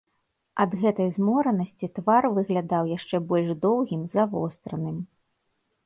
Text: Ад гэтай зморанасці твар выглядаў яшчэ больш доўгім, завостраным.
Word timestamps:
Ад 0.63 0.71
гэтай 0.83 1.09
зморанасці 1.17 1.91
твар 1.99 2.29
выглядаў 2.39 2.83
яшчэ 2.97 3.23
больш 3.31 3.49
доўгім, 3.67 4.01
завостраным. 4.19 4.97